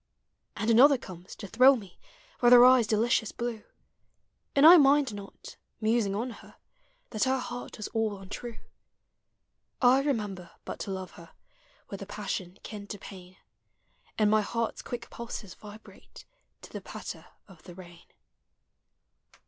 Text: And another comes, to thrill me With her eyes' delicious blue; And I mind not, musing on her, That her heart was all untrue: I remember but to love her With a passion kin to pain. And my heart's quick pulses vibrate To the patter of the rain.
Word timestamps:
And 0.57 0.71
another 0.71 0.97
comes, 0.97 1.35
to 1.35 1.45
thrill 1.47 1.75
me 1.75 1.99
With 2.41 2.53
her 2.53 2.65
eyes' 2.65 2.87
delicious 2.87 3.31
blue; 3.31 3.61
And 4.55 4.65
I 4.65 4.77
mind 4.77 5.13
not, 5.13 5.57
musing 5.79 6.15
on 6.15 6.31
her, 6.31 6.55
That 7.11 7.25
her 7.25 7.37
heart 7.37 7.77
was 7.77 7.87
all 7.89 8.17
untrue: 8.17 8.57
I 9.79 10.01
remember 10.01 10.53
but 10.65 10.79
to 10.79 10.91
love 10.91 11.11
her 11.11 11.33
With 11.91 12.01
a 12.01 12.07
passion 12.07 12.57
kin 12.63 12.87
to 12.87 12.97
pain. 12.97 13.37
And 14.17 14.31
my 14.31 14.41
heart's 14.41 14.81
quick 14.81 15.07
pulses 15.11 15.53
vibrate 15.53 16.25
To 16.63 16.73
the 16.73 16.81
patter 16.81 17.27
of 17.47 17.61
the 17.61 17.75
rain. 17.75 18.07